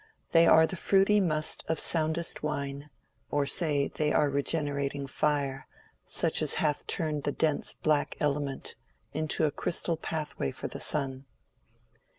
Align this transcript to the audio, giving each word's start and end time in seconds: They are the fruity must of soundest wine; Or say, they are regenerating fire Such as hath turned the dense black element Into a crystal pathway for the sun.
They 0.31 0.47
are 0.47 0.65
the 0.65 0.75
fruity 0.77 1.19
must 1.19 1.63
of 1.67 1.79
soundest 1.79 2.41
wine; 2.41 2.89
Or 3.29 3.45
say, 3.45 3.87
they 3.87 4.11
are 4.11 4.31
regenerating 4.31 5.05
fire 5.05 5.67
Such 6.03 6.41
as 6.41 6.55
hath 6.55 6.87
turned 6.87 7.21
the 7.21 7.31
dense 7.31 7.75
black 7.75 8.17
element 8.19 8.75
Into 9.13 9.45
a 9.45 9.51
crystal 9.51 9.97
pathway 9.97 10.49
for 10.49 10.67
the 10.67 10.79
sun. 10.79 11.25